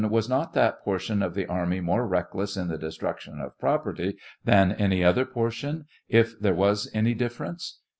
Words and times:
Was 0.09 0.27
not 0.27 0.53
that 0.53 0.81
portion 0.83 1.21
of 1.21 1.35
the 1.35 1.45
army 1.45 1.79
more 1.79 2.07
reckless 2.07 2.57
in 2.57 2.69
the 2.69 2.77
destruction 2.79 3.39
of 3.39 3.59
property 3.59 4.17
than 4.43 4.71
any 4.71 5.03
other 5.03 5.25
portion, 5.25 5.85
if 6.09 6.39
there 6.39 6.55
was 6.55 6.89
any 6.91 7.13
difference 7.13 7.81